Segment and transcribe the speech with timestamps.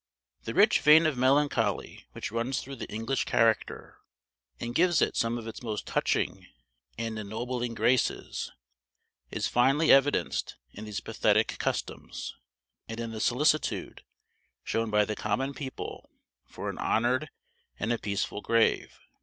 [0.45, 3.99] The rich vein of melancholy which runs through the English character,
[4.59, 6.47] and gives it some of its most touching
[6.97, 8.51] and ennobling graces,
[9.29, 12.33] is finely evidenced in these pathetic customs,
[12.87, 14.01] and in the solicitude
[14.63, 16.09] shown by the common people
[16.47, 17.29] for an honored
[17.79, 18.97] and a peaceful grave.